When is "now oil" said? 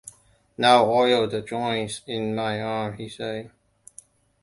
0.57-1.27